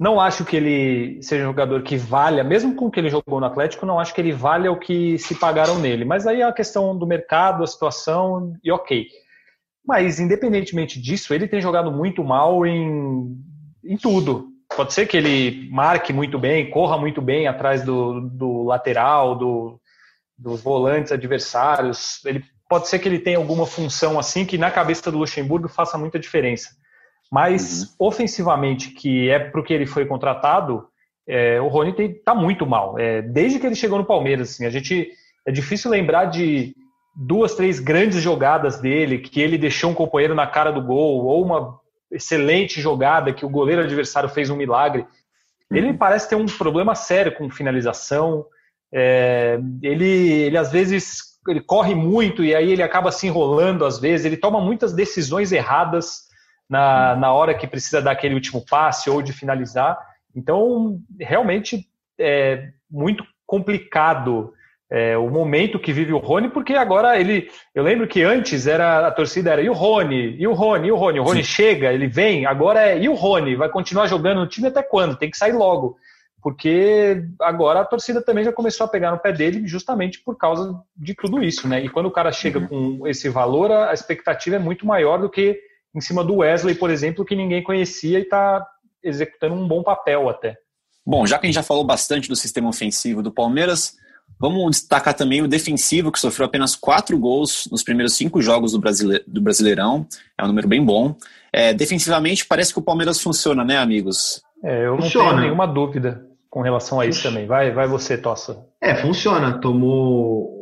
[0.02, 3.40] Não acho que ele seja um jogador que valha, mesmo com o que ele jogou
[3.40, 6.04] no Atlético, não acho que ele valha o que se pagaram nele.
[6.04, 9.06] Mas aí é a questão do mercado, a situação, e ok.
[9.86, 13.38] Mas, independentemente disso, ele tem jogado muito mal em,
[13.84, 14.48] em tudo.
[14.76, 19.80] Pode ser que ele marque muito bem, corra muito bem atrás do, do lateral, do,
[20.36, 22.26] dos volantes adversários.
[22.26, 25.96] Ele pode ser que ele tenha alguma função assim que na cabeça do Luxemburgo faça
[25.96, 26.81] muita diferença.
[27.32, 28.08] Mas uhum.
[28.08, 30.86] ofensivamente, que é para o que ele foi contratado,
[31.28, 33.00] é, o Rony está muito mal.
[33.00, 35.10] É, desde que ele chegou no Palmeiras, assim, a gente
[35.48, 36.76] é difícil lembrar de
[37.16, 41.46] duas, três grandes jogadas dele, que ele deixou um companheiro na cara do gol, ou
[41.46, 41.80] uma
[42.12, 45.06] excelente jogada que o goleiro adversário fez um milagre.
[45.72, 45.78] Uhum.
[45.78, 48.46] Ele parece ter um problema sério com finalização.
[48.94, 54.00] É, ele, ele às vezes ele corre muito e aí ele acaba se enrolando às
[54.00, 54.26] vezes.
[54.26, 56.30] Ele toma muitas decisões erradas
[56.72, 60.00] na, na hora que precisa dar aquele último passe ou de finalizar.
[60.34, 61.86] Então, realmente
[62.18, 64.54] é muito complicado
[64.90, 67.50] é, o momento que vive o Rony, porque agora ele.
[67.76, 70.92] Eu lembro que antes era a torcida era e o Rony, e o Rony, e
[70.94, 71.20] o Rony.
[71.20, 71.52] O Rony Sim.
[71.52, 73.56] chega, ele vem, agora é e o Rony?
[73.56, 75.18] Vai continuar jogando no time até quando?
[75.18, 75.98] Tem que sair logo.
[76.42, 80.74] Porque agora a torcida também já começou a pegar no pé dele justamente por causa
[80.96, 81.84] de tudo isso, né?
[81.84, 82.98] E quando o cara chega uhum.
[83.00, 85.60] com esse valor, a expectativa é muito maior do que
[85.96, 88.66] em cima do Wesley, por exemplo, que ninguém conhecia e está
[89.04, 90.58] executando um bom papel até.
[91.06, 93.96] Bom, já que a gente já falou bastante do sistema ofensivo do Palmeiras,
[94.40, 98.80] vamos destacar também o defensivo, que sofreu apenas quatro gols nos primeiros cinco jogos do,
[98.80, 99.24] Brasile...
[99.28, 100.06] do Brasileirão.
[100.38, 101.16] É um número bem bom.
[101.52, 104.42] É, defensivamente, parece que o Palmeiras funciona, né, amigos?
[104.64, 105.30] É, eu não funciona.
[105.30, 107.48] tenho nenhuma dúvida com relação a isso também.
[107.48, 108.66] Vai, vai você, Tossa.
[108.80, 109.60] É, funciona.
[109.60, 110.62] Tomou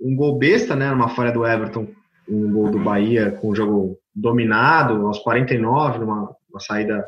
[0.00, 1.88] um gol besta, né, numa falha do Everton,
[2.28, 7.04] um gol do Bahia com o jogo dominado aos 49, numa, uma saída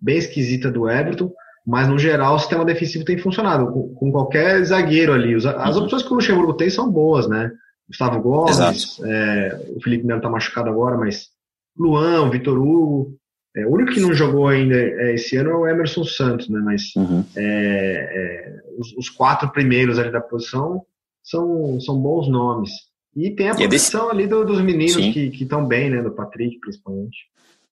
[0.00, 1.32] bem esquisita do Everton,
[1.66, 5.34] mas no geral o sistema defensivo tem funcionado com, com qualquer zagueiro ali.
[5.34, 5.84] As uhum.
[5.84, 7.50] opções que o Luxemburgo tem são boas, né?
[7.88, 11.28] Gustavo Gomes, é, o Felipe Melo tá machucado agora, mas
[11.76, 13.16] Luan, Vitor Hugo.
[13.56, 16.60] É, o único que não jogou ainda é, esse ano é o Emerson Santos, né?
[16.64, 17.24] Mas uhum.
[17.36, 20.84] é, é, os, os, quatro primeiros ali da posição
[21.20, 22.70] são, são bons nomes.
[23.16, 24.12] E tem a proteção desse...
[24.12, 25.12] ali do, dos meninos Sim.
[25.12, 26.02] que estão bem, né?
[26.02, 27.28] Do Patrick, principalmente.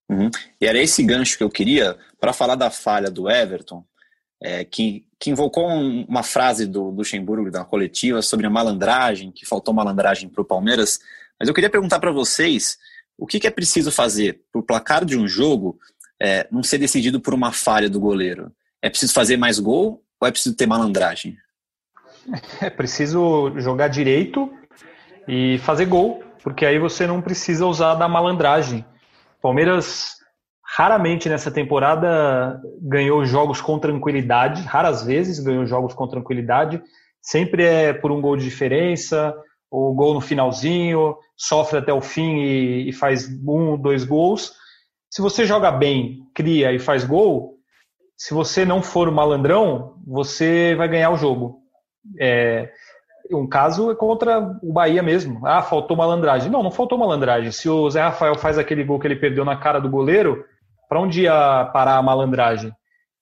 [0.08, 0.30] Uhum.
[0.60, 3.84] E era esse gancho que eu queria para falar da falha do Everton,
[4.40, 9.46] é, que, que invocou um, uma frase do Luxemburgo da coletiva sobre a malandragem, que
[9.46, 10.98] faltou malandragem para o Palmeiras.
[11.38, 12.78] Mas eu queria perguntar para vocês
[13.16, 15.78] o que, que, é preciso fazer para o placar de um jogo
[16.20, 18.52] é, não ser decidido por uma falha do goleiro?
[18.80, 21.36] É preciso fazer mais gol ou é preciso ter malandragem?
[22.60, 24.52] É preciso jogar direito
[25.28, 28.84] e fazer gol, porque aí você não precisa usar da malandragem.
[29.42, 30.16] Palmeiras
[30.76, 36.82] raramente nessa temporada ganhou jogos com tranquilidade, raras vezes ganhou jogos com tranquilidade,
[37.20, 39.34] sempre é por um gol de diferença,
[39.70, 44.52] ou gol no finalzinho, sofre até o fim e, e faz um, dois gols.
[45.10, 47.58] Se você joga bem, cria e faz gol,
[48.16, 51.60] se você não for o malandrão, você vai ganhar o jogo.
[52.18, 52.70] É,
[53.32, 55.46] um caso é contra o Bahia mesmo.
[55.46, 56.50] Ah, faltou malandragem.
[56.50, 57.50] Não, não faltou malandragem.
[57.52, 60.44] Se o Zé Rafael faz aquele gol que ele perdeu na cara do goleiro,
[60.88, 62.72] para onde ia parar a malandragem?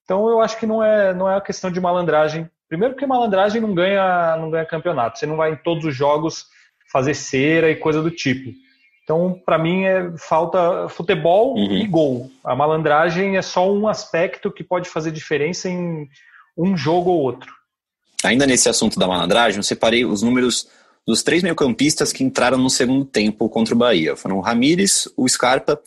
[0.03, 2.49] Então eu acho que não é, não é a questão de malandragem.
[2.69, 5.19] Primeiro porque malandragem não ganha, não ganha campeonato.
[5.19, 6.45] Você não vai em todos os jogos
[6.91, 8.51] fazer cera e coisa do tipo.
[9.03, 11.63] Então, para mim, é falta futebol uhum.
[11.63, 12.29] e gol.
[12.43, 16.09] A malandragem é só um aspecto que pode fazer diferença em
[16.57, 17.56] um jogo ou outro.
[18.27, 20.67] Ainda nesse assunto da malandragem, eu separei os números
[21.07, 24.17] dos três meio-campistas que entraram no segundo tempo contra o Bahia.
[24.17, 25.81] Foram o Ramires, o Scarpa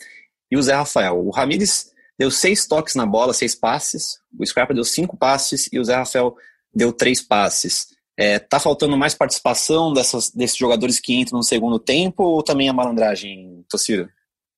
[0.49, 1.23] e o Zé Rafael.
[1.23, 4.19] O Ramires deu seis toques na bola, seis passes.
[4.39, 6.35] O Scarpa deu cinco passes e o Zé Rafael
[6.73, 7.89] deu três passes.
[8.17, 12.67] É, tá faltando mais participação dessas, desses jogadores que entram no segundo tempo ou também
[12.67, 14.09] a malandragem, Tociro?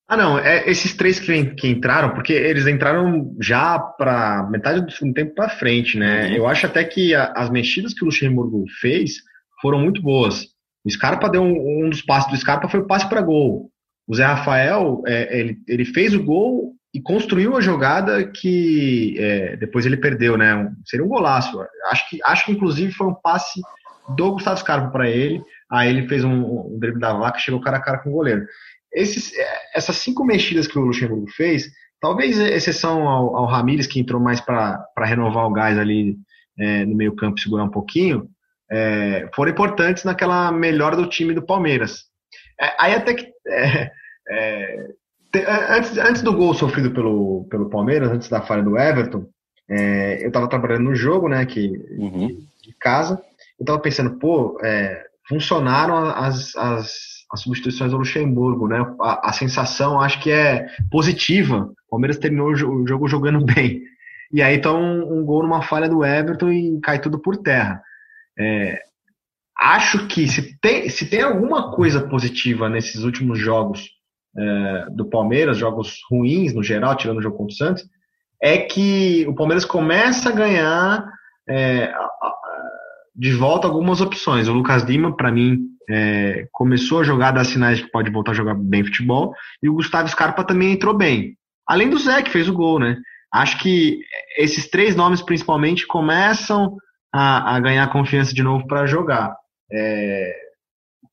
[0.06, 4.90] Ah, não, é esses três que, que entraram, porque eles entraram já para metade do
[4.90, 6.28] segundo tempo para frente, né?
[6.28, 6.34] Uhum.
[6.34, 9.14] Eu acho até que a, as mexidas que o Luxemburgo fez
[9.62, 10.46] foram muito boas.
[10.84, 13.70] O Scarpa deu um, um dos passes do Scarpa foi o passe para gol.
[14.06, 19.56] O Zé Rafael, é, ele, ele fez o gol e construiu a jogada que é,
[19.56, 20.70] depois ele perdeu, né?
[20.84, 21.58] Seria um golaço.
[21.90, 23.58] Acho que, acho que inclusive foi um passe
[24.14, 25.42] do Gustavo Scarpa para ele.
[25.70, 28.46] Aí ele fez um, um drible da vaca, chegou cara a cara com o goleiro.
[28.94, 33.98] Esses, é, essas cinco mexidas que o Luxemburgo fez, talvez exceção ao, ao Ramires, que
[33.98, 36.16] entrou mais para renovar o gás ali
[36.58, 38.28] é, no meio campo, segurar um pouquinho,
[38.70, 42.04] é, foram importantes naquela melhora do time do Palmeiras.
[42.60, 43.32] É, aí até que.
[43.48, 43.90] É,
[44.28, 44.86] é,
[45.70, 49.26] antes, antes do gol sofrido pelo, pelo Palmeiras, antes da falha do Everton,
[49.68, 52.28] é, eu estava trabalhando no jogo, né, que, uhum.
[52.62, 53.20] de casa,
[53.58, 54.58] eu estava pensando, pô,
[55.28, 58.78] funcionaram as, as, as, substituições do Luxemburgo, né?
[59.00, 61.70] A, a, sensação acho que é positiva.
[61.86, 63.82] O Palmeiras terminou o jogo jogando bem.
[64.32, 67.82] E aí toma um, um, gol numa falha do Everton e cai tudo por terra.
[68.38, 68.80] É,
[69.56, 73.90] acho que se tem, se tem alguma coisa positiva nesses últimos jogos
[74.36, 77.84] é, do Palmeiras, jogos ruins no geral, tirando o jogo contra o Santos,
[78.42, 81.08] é que o Palmeiras começa a ganhar
[81.48, 81.92] é,
[83.14, 84.48] de volta algumas opções.
[84.48, 88.34] O Lucas Lima, para mim, é, começou a jogar, dar sinais que pode voltar a
[88.34, 91.36] jogar bem futebol, e o Gustavo Scarpa também entrou bem.
[91.66, 92.96] Além do Zé, que fez o gol, né?
[93.32, 94.00] Acho que
[94.38, 96.76] esses três nomes, principalmente, começam
[97.12, 99.36] a, a ganhar confiança de novo para jogar.
[99.72, 100.32] É,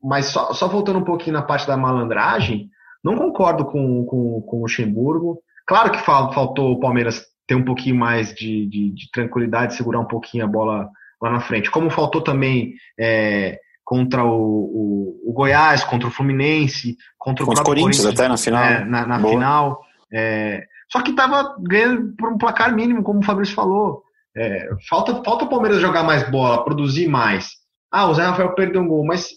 [0.03, 2.69] mas só, só, voltando um pouquinho na parte da malandragem,
[3.03, 5.39] não concordo com, com, com o Luxemburgo.
[5.65, 10.07] Claro que faltou o Palmeiras ter um pouquinho mais de, de, de, tranquilidade, segurar um
[10.07, 10.89] pouquinho a bola
[11.21, 11.71] lá na frente.
[11.71, 13.59] Como faltou também é,
[13.91, 18.37] contra o, o, o, Goiás, contra o Fluminense, contra, contra o Corinthians, Corinthians, até na
[18.37, 18.63] final.
[18.63, 19.81] É, na, na final.
[20.09, 24.01] É, só que estava ganhando por um placar mínimo, como o Fabrício falou.
[24.33, 27.49] É, falta, falta o Palmeiras jogar mais bola, produzir mais.
[27.91, 29.27] Ah, o Zé Rafael perdeu um gol, mas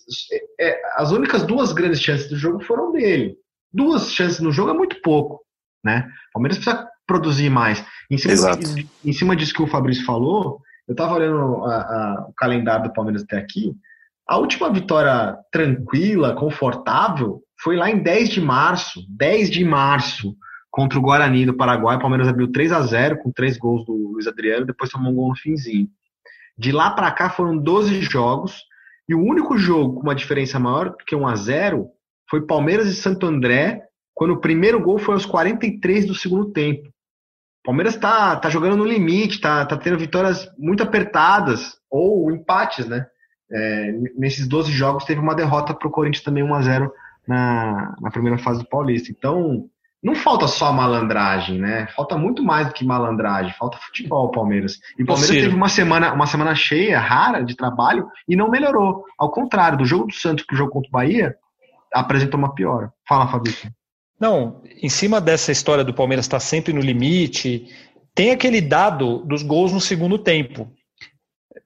[0.60, 3.34] é, as únicas duas grandes chances do jogo foram dele.
[3.72, 5.40] Duas chances no jogo é muito pouco,
[5.84, 6.06] né?
[6.28, 7.84] O Palmeiras precisa produzir mais.
[8.08, 8.60] Em cima, Exato.
[9.04, 12.92] em cima disso que o Fabrício falou, eu estava olhando a, a, o calendário do
[12.92, 13.74] Palmeiras até aqui.
[14.26, 19.00] A última vitória tranquila, confortável, foi lá em 10 de março.
[19.08, 20.34] 10 de março
[20.70, 21.96] contra o Guarani do Paraguai.
[21.96, 25.14] O Palmeiras abriu 3 a 0 com três gols do Luiz Adriano, depois tomou um
[25.14, 25.88] gol no finzinho.
[26.56, 28.62] De lá para cá foram 12 jogos
[29.08, 31.88] e o único jogo com uma diferença maior que 1 a 0
[32.28, 33.82] foi Palmeiras e Santo André,
[34.14, 36.88] quando o primeiro gol foi aos 43 do segundo tempo.
[36.88, 42.86] O Palmeiras está tá jogando no limite, está tá tendo vitórias muito apertadas ou empates,
[42.86, 43.06] né?
[43.54, 46.92] É, nesses 12 jogos teve uma derrota para o Corinthians também 1 a 0
[47.26, 49.12] na, na primeira fase do Paulista.
[49.12, 49.68] Então,
[50.02, 51.86] não falta só malandragem, né?
[51.96, 54.78] Falta muito mais do que malandragem, falta futebol, Palmeiras.
[54.98, 59.04] E o Palmeiras teve uma semana, uma semana cheia, rara de trabalho e não melhorou.
[59.18, 61.34] Ao contrário, do jogo do Santos para o jogo contra o Bahia,
[61.92, 62.92] apresentou uma piora.
[63.08, 63.70] Fala, Fabrício.
[64.20, 67.66] Não, em cima dessa história do Palmeiras estar sempre no limite,
[68.14, 70.70] tem aquele dado dos gols no segundo tempo.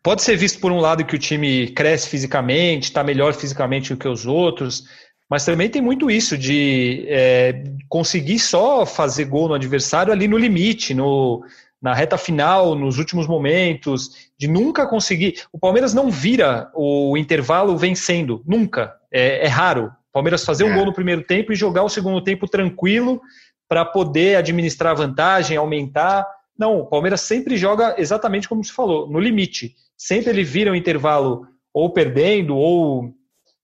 [0.02, 3.98] Pode ser visto por um lado que o time cresce fisicamente, está melhor fisicamente do
[3.98, 4.84] que os outros,
[5.30, 10.38] mas também tem muito isso de é, conseguir só fazer gol no adversário ali no
[10.38, 11.44] limite, no,
[11.80, 15.42] na reta final, nos últimos momentos, de nunca conseguir.
[15.52, 18.94] O Palmeiras não vira o intervalo vencendo, nunca.
[19.12, 19.86] É, é raro.
[19.86, 20.74] O Palmeiras fazer um é.
[20.74, 23.20] gol no primeiro tempo e jogar o segundo tempo tranquilo
[23.68, 26.26] para poder administrar vantagem, aumentar.
[26.58, 29.76] Não, o Palmeiras sempre joga exatamente como se falou, no limite.
[29.96, 33.14] Sempre ele vira o intervalo ou perdendo ou,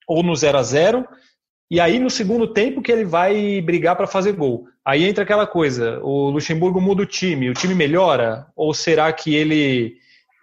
[0.07, 1.09] ou no 0 a 0
[1.71, 4.67] e aí no segundo tempo que ele vai brigar para fazer gol.
[4.85, 8.47] Aí entra aquela coisa, o Luxemburgo muda o time, o time melhora?
[8.55, 9.97] Ou será que ele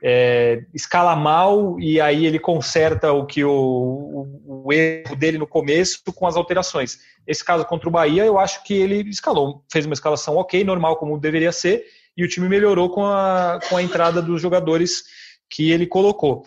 [0.04, 5.46] é, escala mal e aí ele conserta o que o, o, o, erro dele no
[5.46, 7.00] começo com as alterações.
[7.28, 10.98] Esse caso contra o Bahia, eu acho que ele escalou, fez uma escalação ok, normal
[10.98, 15.04] como deveria ser, e o time melhorou com a, com a entrada dos jogadores
[15.50, 16.44] que ele colocou.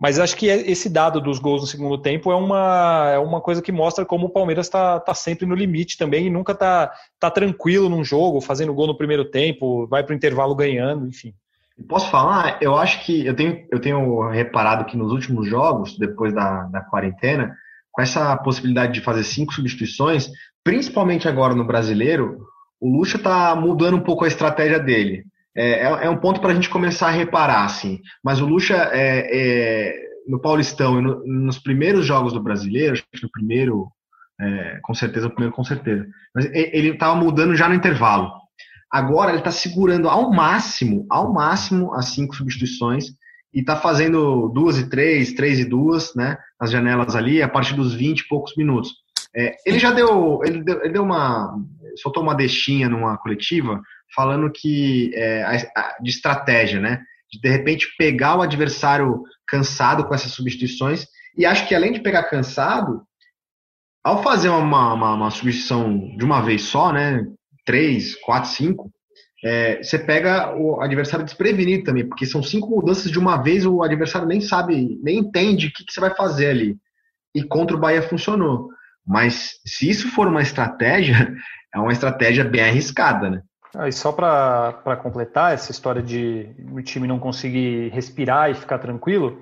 [0.00, 3.62] Mas acho que esse dado dos gols no segundo tempo é uma, é uma coisa
[3.62, 7.30] que mostra como o Palmeiras está tá sempre no limite também e nunca está tá
[7.30, 11.32] tranquilo num jogo, fazendo gol no primeiro tempo, vai para o intervalo ganhando, enfim.
[11.88, 12.58] Posso falar?
[12.60, 16.80] Eu acho que eu tenho, eu tenho reparado que nos últimos jogos, depois da, da
[16.80, 17.54] quarentena,
[17.92, 20.28] com essa possibilidade de fazer cinco substituições,
[20.64, 22.44] principalmente agora no brasileiro,
[22.82, 25.24] o Lucha está mudando um pouco a estratégia dele.
[25.56, 28.00] É, é, é um ponto para a gente começar a reparar, assim.
[28.24, 29.94] Mas o Lucha, é, é,
[30.26, 33.86] no Paulistão e no, nos primeiros jogos do brasileiro, acho que no primeiro,
[34.40, 38.32] é, com certeza, no primeiro com certeza, mas ele estava mudando já no intervalo.
[38.90, 43.06] Agora ele está segurando ao máximo, ao máximo, as cinco substituições
[43.54, 47.74] e está fazendo duas e três, três e duas, né, nas janelas ali, a partir
[47.74, 48.90] dos 20 e poucos minutos.
[49.34, 51.56] É, ele já deu ele, deu, ele deu uma,
[51.96, 53.80] soltou uma deixinha numa coletiva
[54.14, 55.66] falando que é,
[56.02, 61.66] de estratégia, né, de de repente pegar o adversário cansado com essas substituições e acho
[61.66, 63.02] que além de pegar cansado,
[64.04, 67.24] ao fazer uma, uma, uma substituição de uma vez só, né,
[67.64, 68.92] três, quatro, cinco,
[69.44, 73.82] é, você pega o adversário desprevenido também, porque são cinco mudanças de uma vez, o
[73.82, 76.76] adversário nem sabe, nem entende o que, que você vai fazer ali.
[77.34, 78.68] E contra o Bahia funcionou.
[79.04, 81.34] Mas se isso for uma estratégia,
[81.74, 83.42] é uma estratégia bem arriscada, né?
[83.74, 88.78] Ah, e só para completar essa história de o time não conseguir respirar e ficar
[88.78, 89.40] tranquilo,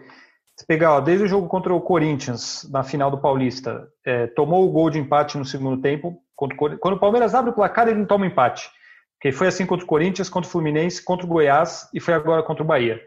[0.61, 4.69] se pegar, ó, desde o jogo contra o Corinthians, na final do Paulista, é, tomou
[4.69, 8.07] o gol de empate no segundo tempo, quando o Palmeiras abre o placar, ele não
[8.07, 8.71] toma empate.
[9.15, 12.43] Porque foi assim contra o Corinthians, contra o Fluminense, contra o Goiás e foi agora
[12.43, 13.01] contra o Bahia.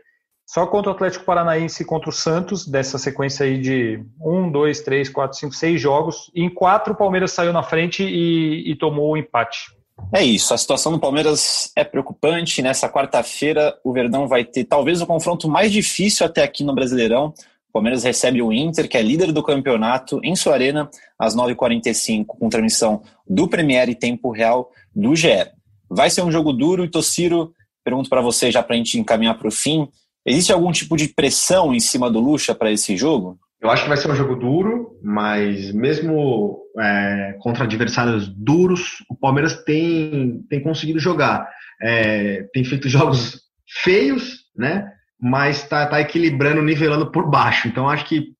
[0.45, 4.81] Só contra o Atlético Paranaense e contra o Santos, dessa sequência aí de um, dois,
[4.81, 6.29] três, quatro, cinco, seis jogos.
[6.35, 9.71] Em quatro, o Palmeiras saiu na frente e, e tomou o empate.
[10.13, 12.61] É isso, a situação do Palmeiras é preocupante.
[12.61, 17.33] Nessa quarta-feira, o Verdão vai ter talvez o confronto mais difícil até aqui no Brasileirão.
[17.69, 22.25] O Palmeiras recebe o Inter, que é líder do campeonato, em sua arena, às 9h45,
[22.25, 25.47] com transmissão do Premier e tempo real do GE.
[25.89, 27.51] Vai ser um jogo duro e Tociro,
[27.83, 29.87] pergunto para você já para a gente encaminhar para o fim,
[30.25, 33.37] existe algum tipo de pressão em cima do Lucha para esse jogo?
[33.61, 39.15] Eu acho que vai ser um jogo duro, mas mesmo é, contra adversários duros, o
[39.15, 41.47] Palmeiras tem, tem conseguido jogar.
[41.81, 43.41] É, tem feito jogos
[43.83, 44.91] feios, né?
[45.23, 47.69] mas está tá equilibrando, nivelando por baixo.
[47.69, 48.33] Então acho que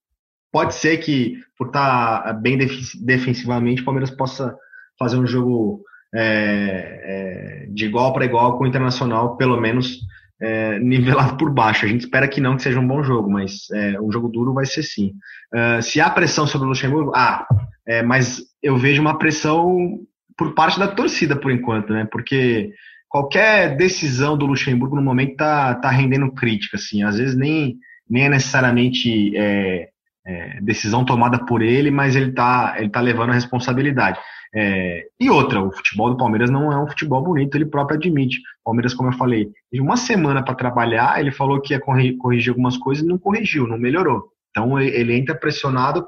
[0.52, 2.58] pode ser que, por estar tá bem
[3.02, 4.54] defensivamente, o Palmeiras possa
[5.00, 5.82] fazer um jogo
[6.14, 9.98] é, é, de igual para igual com o Internacional, pelo menos
[10.42, 11.86] é, nivelado por baixo.
[11.86, 14.54] A gente espera que não, que seja um bom jogo, mas é, um jogo duro
[14.54, 15.14] vai ser sim.
[15.54, 17.46] Uh, se há pressão sobre o Luxemburgo, ah,
[17.88, 20.00] é, mas eu vejo uma pressão
[20.38, 22.08] por parte da torcida por enquanto, né?
[22.12, 22.72] Porque
[23.08, 27.78] qualquer decisão do Luxemburgo no momento tá, tá rendendo crítica, assim, às vezes nem,
[28.10, 29.90] nem é necessariamente é,
[30.26, 34.20] é, decisão tomada por ele, mas ele tá, ele tá levando a responsabilidade.
[34.56, 38.38] É, e outra, o futebol do Palmeiras não é um futebol bonito, ele próprio admite.
[38.62, 42.50] O Palmeiras, como eu falei, teve uma semana para trabalhar, ele falou que ia corrigir
[42.50, 44.32] algumas coisas e não corrigiu, não melhorou.
[44.52, 46.08] Então ele entra pressionado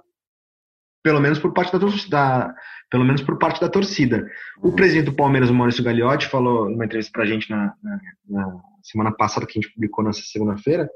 [1.05, 2.55] pelo menos por parte da, da,
[2.89, 4.27] pelo menos por parte da torcida.
[4.59, 7.99] O presidente do Palmeiras, o Maurício Gagliotti, falou numa entrevista para a gente na, na,
[8.27, 10.89] na, semana passada, que a gente publicou nessa segunda-feira,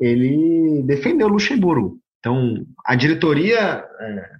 [0.00, 1.98] ele defendeu o Luxemburgo.
[2.26, 4.30] Então, a diretoria está é,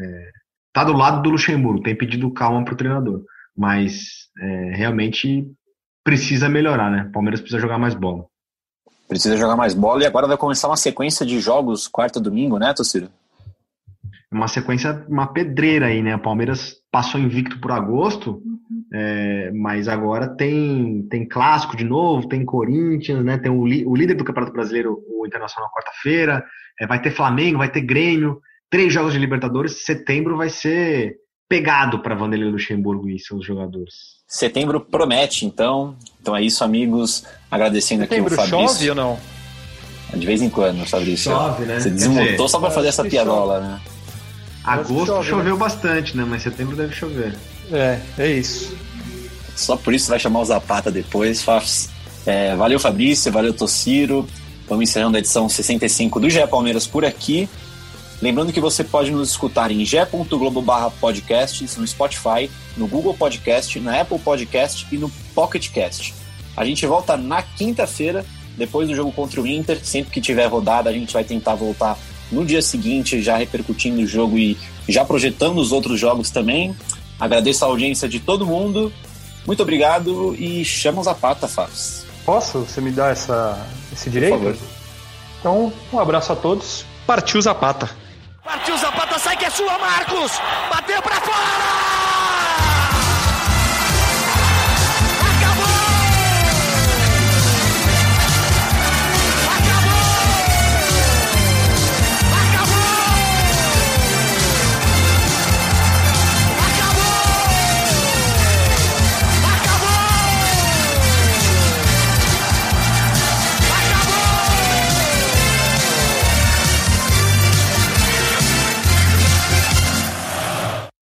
[0.00, 0.30] é,
[0.72, 3.22] tá do lado do Luxemburgo, tem pedido calma para o treinador,
[3.54, 5.46] mas é, realmente
[6.02, 7.04] precisa melhorar, né?
[7.06, 8.24] O Palmeiras precisa jogar mais bola.
[9.06, 12.72] Precisa jogar mais bola e agora vai começar uma sequência de jogos quarta domingo, né,
[12.72, 13.10] Tociro?
[14.32, 16.16] uma sequência, uma pedreira aí, né?
[16.16, 18.83] O Palmeiras passou invicto por agosto, uhum.
[18.96, 23.36] É, mas agora tem tem clássico de novo, tem Corinthians, né?
[23.36, 26.44] Tem o, o líder do Campeonato Brasileiro, o Internacional, quarta-feira.
[26.80, 29.84] É, vai ter Flamengo, vai ter Grêmio, três jogos de Libertadores.
[29.84, 31.16] Setembro vai ser
[31.48, 34.22] pegado para Vanderlei Luxemburgo e seus jogadores.
[34.28, 35.96] Setembro promete, então.
[36.20, 37.26] Então é isso, amigos.
[37.50, 38.68] Agradecendo Setembro aqui o Fabrício.
[38.68, 39.18] chove ou não?
[40.14, 41.32] De vez em quando, Fabrício.
[41.32, 41.80] Chove, né?
[41.80, 43.80] Você desmontou só para fazer essa piadola, né?
[44.62, 45.58] Agosto chove, choveu né?
[45.58, 46.24] bastante, né?
[46.24, 47.34] Mas setembro deve chover.
[47.72, 48.83] É, é isso.
[49.56, 51.44] Só por isso vai chamar o Zapata depois.
[52.26, 54.26] É, valeu, Fabrício, valeu, Tociro.
[54.68, 57.48] Vamos encerrando a edição 65 do GE Palmeiras por aqui.
[58.22, 60.64] Lembrando que você pode nos escutar em ge.globo
[61.00, 66.14] podcasts, no Spotify, no Google Podcast, na Apple Podcast e no Pocket Cast.
[66.56, 68.24] A gente volta na quinta-feira
[68.56, 69.78] depois do jogo contra o Inter.
[69.84, 71.98] Sempre que tiver rodada, a gente vai tentar voltar
[72.30, 74.56] no dia seguinte, já repercutindo o jogo e
[74.88, 76.74] já projetando os outros jogos também.
[77.18, 78.92] Agradeço a audiência de todo mundo.
[79.46, 81.74] Muito obrigado e chamamos a pata, Fábio.
[82.24, 82.60] Posso?
[82.60, 83.58] Você me dá essa,
[83.92, 84.38] esse direito?
[84.38, 84.68] Por favor.
[85.40, 86.86] Então, um abraço a todos.
[87.06, 87.90] Partiu Zapata.
[88.42, 90.32] Partiu Zapata, sai que é sua, Marcos!
[90.70, 91.93] Bateu para fora!